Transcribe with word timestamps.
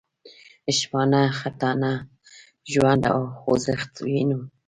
شپانه، 0.77 1.21
خټبانه، 1.37 1.91
ژوند 2.71 3.03
او 3.13 3.21
خوځښت 3.39 3.91
وینم. 4.05 4.41